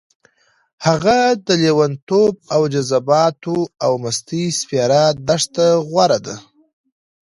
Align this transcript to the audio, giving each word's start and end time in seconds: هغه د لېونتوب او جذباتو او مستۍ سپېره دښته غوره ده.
هغه 0.85 1.17
د 1.47 1.47
لېونتوب 1.61 2.33
او 2.53 2.61
جذباتو 2.73 3.57
او 3.83 3.91
مستۍ 4.03 4.45
سپېره 4.59 5.03
دښته 5.27 5.67
غوره 5.89 6.19
ده. 6.25 6.35